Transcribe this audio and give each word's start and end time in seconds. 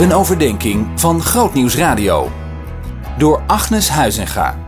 Een 0.00 0.12
overdenking 0.12 1.00
van 1.00 1.20
Grootnieuws 1.20 1.76
Radio. 1.76 2.28
Door 3.18 3.42
Agnes 3.46 3.88
Huizinga. 3.88 4.58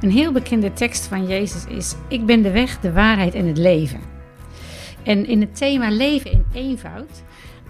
Een 0.00 0.10
heel 0.10 0.32
bekende 0.32 0.72
tekst 0.72 1.06
van 1.06 1.26
Jezus 1.26 1.66
is: 1.66 1.94
Ik 2.08 2.26
ben 2.26 2.42
de 2.42 2.50
weg, 2.50 2.80
de 2.80 2.92
waarheid 2.92 3.34
en 3.34 3.46
het 3.46 3.58
leven. 3.58 4.00
En 5.02 5.26
in 5.26 5.40
het 5.40 5.56
thema 5.56 5.90
leven 5.90 6.32
in 6.32 6.44
eenvoud 6.52 7.22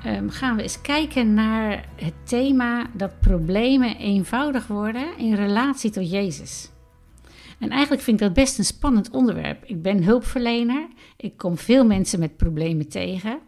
um, 0.07 0.31
gaan 0.31 0.57
we 0.57 0.63
eens 0.63 0.81
kijken 0.81 1.35
naar 1.35 1.85
het 1.97 2.15
thema 2.25 2.87
dat 2.93 3.21
problemen 3.21 3.97
eenvoudig 3.97 4.67
worden 4.67 5.19
in 5.19 5.35
relatie 5.35 5.91
tot 5.91 6.11
Jezus. 6.11 6.71
En 7.59 7.71
eigenlijk 7.71 8.03
vind 8.03 8.21
ik 8.21 8.27
dat 8.27 8.35
best 8.37 8.59
een 8.59 8.65
spannend 8.65 9.11
onderwerp. 9.11 9.65
Ik 9.65 9.83
ben 9.83 10.03
hulpverlener, 10.03 10.87
ik 11.17 11.37
kom 11.37 11.59
veel 11.59 11.85
mensen 11.85 12.19
met 12.19 12.37
problemen 12.37 12.89
tegen. 12.89 13.39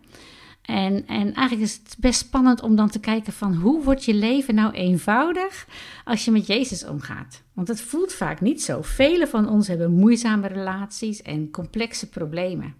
En, 0.70 1.06
en 1.06 1.34
eigenlijk 1.34 1.60
is 1.60 1.80
het 1.84 1.96
best 1.98 2.20
spannend 2.20 2.62
om 2.62 2.76
dan 2.76 2.90
te 2.90 3.00
kijken 3.00 3.32
van 3.32 3.54
hoe 3.54 3.84
wordt 3.84 4.04
je 4.04 4.14
leven 4.14 4.54
nou 4.54 4.72
eenvoudig 4.72 5.66
als 6.04 6.24
je 6.24 6.30
met 6.30 6.46
Jezus 6.46 6.86
omgaat. 6.86 7.42
Want 7.52 7.68
het 7.68 7.80
voelt 7.80 8.12
vaak 8.12 8.40
niet 8.40 8.62
zo. 8.62 8.82
Velen 8.82 9.28
van 9.28 9.48
ons 9.48 9.68
hebben 9.68 9.92
moeizame 9.92 10.46
relaties 10.46 11.22
en 11.22 11.50
complexe 11.50 12.08
problemen. 12.08 12.74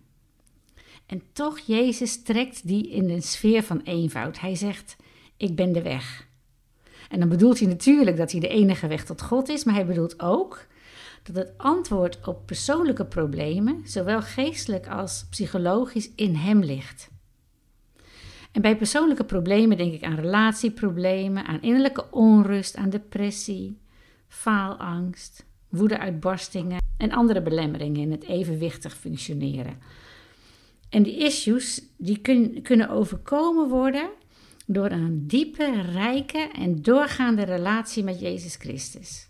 En 1.07 1.23
toch, 1.33 1.59
Jezus 1.59 2.23
trekt 2.23 2.67
die 2.67 2.91
in 2.91 3.07
de 3.07 3.21
sfeer 3.21 3.63
van 3.63 3.81
eenvoud. 3.85 4.41
Hij 4.41 4.55
zegt, 4.55 4.97
ik 5.37 5.57
ben 5.57 5.73
de 5.73 5.83
weg. 5.83 6.27
En 7.09 7.19
dan 7.19 7.29
bedoelt 7.29 7.59
hij 7.59 7.69
natuurlijk 7.69 8.17
dat 8.17 8.31
hij 8.31 8.41
de 8.41 8.49
enige 8.49 8.87
weg 8.87 9.05
tot 9.05 9.23
God 9.23 9.49
is, 9.49 9.65
maar 9.65 9.75
hij 9.75 9.87
bedoelt 9.87 10.21
ook 10.21 10.67
dat 11.23 11.37
het 11.37 11.53
antwoord 11.57 12.27
op 12.27 12.47
persoonlijke 12.47 13.07
problemen, 13.07 13.81
zowel 13.85 14.23
geestelijk 14.23 14.89
als 14.89 15.27
psychologisch, 15.31 16.11
in 16.15 16.35
hem 16.35 16.61
ligt. 16.61 17.10
En 18.53 18.63
bij 18.63 18.77
persoonlijke 18.77 19.25
problemen 19.25 19.77
denk 19.77 19.93
ik 19.93 20.03
aan 20.03 20.15
relatieproblemen, 20.15 21.45
aan 21.45 21.63
innerlijke 21.63 22.11
onrust, 22.11 22.77
aan 22.77 22.91
depressie, 22.91 23.79
faalangst, 24.29 25.47
woedeuitbarstingen 25.69 26.79
en 26.97 27.13
andere 27.13 27.43
belemmeringen 27.43 28.01
in 28.01 28.11
het 28.11 28.25
evenwichtig 28.25 28.97
functioneren. 28.97 29.79
En 30.89 31.03
die 31.03 31.17
issues 31.17 31.83
die 31.97 32.19
kun, 32.19 32.63
kunnen 32.63 32.89
overkomen 32.89 33.69
worden 33.69 34.11
door 34.67 34.91
een 34.91 35.27
diepe, 35.27 35.83
rijke 35.83 36.51
en 36.53 36.83
doorgaande 36.83 37.43
relatie 37.43 38.05
met 38.05 38.21
Jezus 38.21 38.55
Christus. 38.55 39.29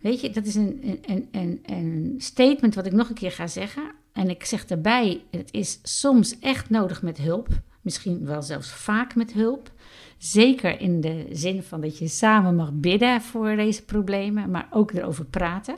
Weet 0.00 0.20
je, 0.20 0.30
dat 0.30 0.46
is 0.46 0.54
een, 0.54 0.98
een, 1.30 1.60
een 1.62 2.14
statement 2.18 2.74
wat 2.74 2.86
ik 2.86 2.92
nog 2.92 3.08
een 3.08 3.14
keer 3.14 3.32
ga 3.32 3.46
zeggen. 3.46 3.92
En 4.12 4.30
ik 4.30 4.44
zeg 4.44 4.66
daarbij, 4.66 5.22
het 5.30 5.52
is 5.52 5.78
soms 5.82 6.38
echt 6.38 6.70
nodig 6.70 7.02
met 7.02 7.18
hulp. 7.18 7.48
Misschien 7.80 8.24
wel 8.24 8.42
zelfs 8.42 8.70
vaak 8.72 9.14
met 9.14 9.32
hulp. 9.32 9.72
Zeker 10.18 10.80
in 10.80 11.00
de 11.00 11.26
zin 11.32 11.62
van 11.62 11.80
dat 11.80 11.98
je 11.98 12.08
samen 12.08 12.54
mag 12.54 12.72
bidden 12.72 13.20
voor 13.20 13.56
deze 13.56 13.84
problemen, 13.84 14.50
maar 14.50 14.68
ook 14.70 14.92
erover 14.92 15.24
praten. 15.24 15.76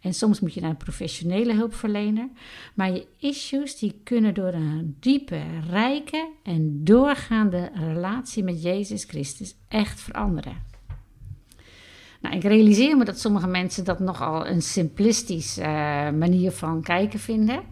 En 0.00 0.14
soms 0.14 0.40
moet 0.40 0.54
je 0.54 0.60
naar 0.60 0.70
een 0.70 0.76
professionele 0.76 1.54
hulpverlener. 1.54 2.28
Maar 2.74 2.92
je 2.92 3.06
issues 3.18 3.78
die 3.78 4.00
kunnen 4.04 4.34
door 4.34 4.52
een 4.52 4.96
diepe, 5.00 5.42
rijke 5.70 6.30
en 6.42 6.84
doorgaande 6.84 7.70
relatie 7.74 8.44
met 8.44 8.62
Jezus 8.62 9.04
Christus 9.04 9.54
echt 9.68 10.00
veranderen. 10.00 10.70
Nou, 12.20 12.36
ik 12.36 12.42
realiseer 12.42 12.96
me 12.96 13.04
dat 13.04 13.20
sommige 13.20 13.46
mensen 13.46 13.84
dat 13.84 13.98
nogal 13.98 14.46
een 14.46 14.62
simplistische 14.62 15.60
uh, 15.60 16.10
manier 16.10 16.50
van 16.50 16.82
kijken 16.82 17.18
vinden. 17.18 17.62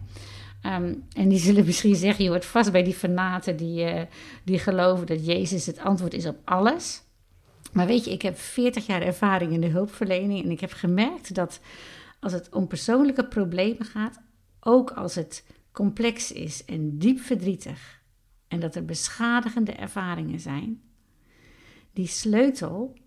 Ehm, 0.61 0.93
en 1.13 1.29
die 1.29 1.39
zullen 1.39 1.65
misschien 1.65 1.95
zeggen, 1.95 2.23
je 2.23 2.29
hoort 2.29 2.45
vast 2.45 2.71
bij 2.71 2.83
die 2.83 2.93
fanaten 2.93 3.57
die, 3.57 3.93
uh, 3.93 4.01
die 4.43 4.59
geloven 4.59 5.07
dat 5.07 5.25
Jezus 5.25 5.65
het 5.65 5.79
antwoord 5.79 6.13
is 6.13 6.25
op 6.25 6.37
alles. 6.43 7.03
Maar 7.73 7.87
weet 7.87 8.05
je, 8.05 8.11
ik 8.11 8.21
heb 8.21 8.37
40 8.37 8.85
jaar 8.85 9.01
ervaring 9.01 9.51
in 9.51 9.61
de 9.61 9.67
hulpverlening 9.67 10.43
en 10.43 10.51
ik 10.51 10.59
heb 10.59 10.71
gemerkt 10.71 11.35
dat 11.35 11.59
als 12.19 12.33
het 12.33 12.49
om 12.53 12.67
persoonlijke 12.67 13.27
problemen 13.27 13.85
gaat, 13.85 14.21
ook 14.59 14.91
als 14.91 15.15
het 15.15 15.45
complex 15.71 16.31
is 16.31 16.65
en 16.65 16.97
diep 16.97 17.19
verdrietig 17.19 18.01
en 18.47 18.59
dat 18.59 18.75
er 18.75 18.85
beschadigende 18.85 19.71
ervaringen 19.71 20.39
zijn, 20.39 20.81
die 21.93 22.07
sleutel 22.07 22.97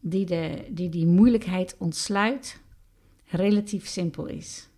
die, 0.00 0.26
de, 0.26 0.64
die 0.70 0.88
die 0.88 1.06
moeilijkheid 1.06 1.76
ontsluit, 1.78 2.60
relatief 3.26 3.86
simpel 3.86 4.26
is. 4.26 4.69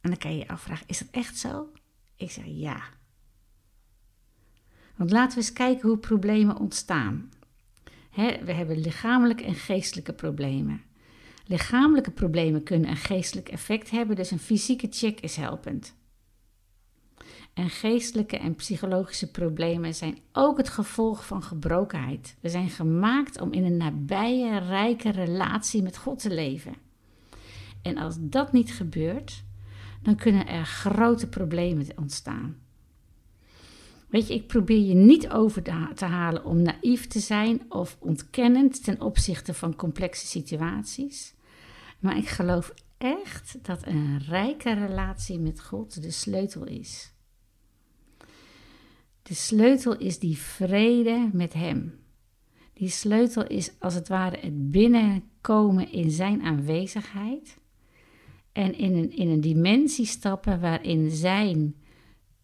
En 0.00 0.10
dan 0.10 0.18
kan 0.18 0.32
je 0.32 0.38
je 0.38 0.48
afvragen: 0.48 0.86
is 0.86 0.98
dat 0.98 1.08
echt 1.10 1.38
zo? 1.38 1.72
Ik 2.16 2.30
zeg 2.30 2.44
ja. 2.46 2.82
Want 4.96 5.10
laten 5.10 5.38
we 5.38 5.44
eens 5.44 5.52
kijken 5.52 5.88
hoe 5.88 5.98
problemen 5.98 6.56
ontstaan. 6.56 7.30
we 8.14 8.52
hebben 8.52 8.80
lichamelijke 8.80 9.44
en 9.44 9.54
geestelijke 9.54 10.12
problemen. 10.12 10.82
Lichamelijke 11.46 12.10
problemen 12.10 12.62
kunnen 12.62 12.90
een 12.90 12.96
geestelijk 12.96 13.48
effect 13.48 13.90
hebben, 13.90 14.16
dus 14.16 14.30
een 14.30 14.38
fysieke 14.38 14.86
check 14.90 15.20
is 15.20 15.36
helpend. 15.36 15.94
En 17.54 17.70
geestelijke 17.70 18.38
en 18.38 18.54
psychologische 18.54 19.30
problemen 19.30 19.94
zijn 19.94 20.18
ook 20.32 20.56
het 20.56 20.68
gevolg 20.68 21.26
van 21.26 21.42
gebrokenheid. 21.42 22.36
We 22.40 22.48
zijn 22.48 22.70
gemaakt 22.70 23.40
om 23.40 23.52
in 23.52 23.64
een 23.64 23.76
nabije, 23.76 24.58
rijke 24.58 25.10
relatie 25.10 25.82
met 25.82 25.96
God 25.96 26.18
te 26.18 26.34
leven. 26.34 26.74
En 27.82 27.96
als 27.96 28.16
dat 28.18 28.52
niet 28.52 28.72
gebeurt, 28.72 29.44
dan 30.02 30.16
kunnen 30.16 30.46
er 30.46 30.64
grote 30.64 31.28
problemen 31.28 31.86
ontstaan. 31.96 32.56
Weet 34.08 34.28
je, 34.28 34.34
ik 34.34 34.46
probeer 34.46 34.86
je 34.86 34.94
niet 34.94 35.28
over 35.28 35.62
te 35.94 36.04
halen 36.04 36.44
om 36.44 36.62
naïef 36.62 37.06
te 37.06 37.20
zijn 37.20 37.62
of 37.68 37.96
ontkennend 38.00 38.84
ten 38.84 39.00
opzichte 39.00 39.54
van 39.54 39.76
complexe 39.76 40.26
situaties. 40.26 41.34
Maar 41.98 42.16
ik 42.16 42.28
geloof 42.28 42.74
echt 42.98 43.58
dat 43.62 43.86
een 43.86 44.18
rijke 44.18 44.72
relatie 44.72 45.38
met 45.38 45.62
God 45.62 46.02
de 46.02 46.10
sleutel 46.10 46.64
is. 46.64 47.12
De 49.22 49.34
sleutel 49.34 49.96
is 49.98 50.18
die 50.18 50.38
vrede 50.38 51.30
met 51.32 51.52
Hem. 51.52 51.98
Die 52.72 52.88
sleutel 52.88 53.46
is 53.46 53.72
als 53.78 53.94
het 53.94 54.08
ware 54.08 54.38
het 54.40 54.70
binnenkomen 54.70 55.92
in 55.92 56.10
Zijn 56.10 56.42
aanwezigheid 56.42 57.59
en 58.52 58.78
in 58.78 58.96
een, 58.96 59.16
in 59.16 59.28
een 59.28 59.40
dimensie 59.40 60.06
stappen 60.06 60.60
waarin 60.60 61.10
Zijn 61.10 61.74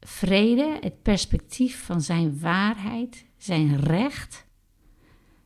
vrede, 0.00 0.78
het 0.80 1.02
perspectief 1.02 1.84
van 1.84 2.00
Zijn 2.00 2.40
waarheid, 2.40 3.26
Zijn 3.36 3.80
recht, 3.80 4.46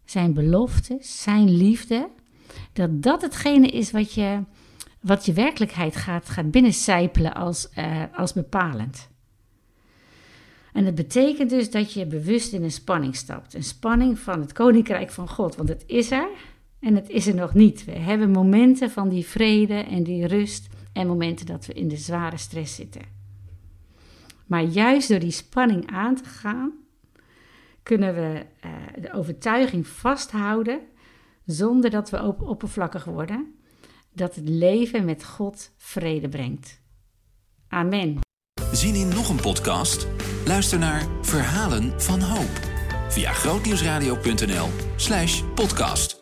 Zijn 0.05 0.35
beloftes, 0.35 1.23
Zijn 1.23 1.51
liefde, 1.51 2.09
dat 2.73 3.03
dat 3.03 3.23
hetgene 3.23 3.69
is 3.69 3.91
wat 3.91 4.13
je, 4.15 4.45
wat 5.01 5.27
je 5.27 5.33
werkelijkheid 5.33 5.97
gaat, 5.97 6.29
gaat 6.29 6.51
binnencijpelen 6.51 7.35
als, 7.35 7.69
uh, 7.79 8.03
als 8.13 8.33
bepalend. 8.33 9.09
En 10.73 10.85
dat 10.85 10.95
betekent 10.95 11.51
dus 11.51 11.71
dat 11.71 11.93
je 11.93 12.07
bewust 12.07 12.53
in 12.53 12.63
een 12.63 12.71
spanning 12.71 13.17
stapt. 13.17 13.55
Een 13.55 13.63
spanning 13.63 14.19
van 14.19 14.41
het 14.41 14.53
koninkrijk 14.53 15.11
van 15.11 15.29
God. 15.29 15.57
Want 15.57 15.69
het 15.69 15.85
is 15.87 16.11
er 16.11 16.29
en 16.81 16.95
het 16.95 17.09
is 17.09 17.27
er 17.27 17.35
nog 17.35 17.55
niet. 17.55 17.85
We 17.85 17.99
hebben 17.99 18.31
momenten 18.31 18.91
van 18.91 19.09
die 19.09 19.27
vrede 19.27 19.75
en 19.75 20.03
die 20.03 20.27
rust. 20.27 20.69
En 20.93 21.07
momenten 21.07 21.47
dat 21.47 21.67
we 21.67 21.73
in 21.73 21.89
de 21.89 21.97
zware 21.97 22.37
stress 22.37 22.75
zitten. 22.75 23.03
Maar 24.47 24.63
juist 24.63 25.09
door 25.09 25.19
die 25.19 25.31
spanning 25.31 25.91
aan 25.91 26.15
te 26.15 26.25
gaan, 26.25 26.73
kunnen 27.83 28.15
we 28.15 28.47
uh, 28.65 28.71
de 29.03 29.13
overtuiging 29.13 29.87
vasthouden. 29.87 30.81
Zonder 31.45 31.91
dat 31.91 32.11
we 32.11 32.23
op 32.23 32.43
oppervlakkig 32.43 33.05
worden. 33.05 33.55
Dat 34.13 34.35
het 34.35 34.49
leven 34.49 35.05
met 35.05 35.25
God 35.25 35.73
vrede 35.77 36.29
brengt. 36.29 36.81
Amen. 37.69 38.19
Zien 38.73 38.95
in 38.95 39.09
nog 39.09 39.29
een 39.29 39.41
podcast? 39.41 40.07
Luister 40.47 40.79
naar 40.79 41.07
Verhalen 41.23 42.01
van 42.01 42.21
Hoop 42.21 42.69
via 43.09 43.33
grootnieuwsradio.nl/podcast. 43.33 46.20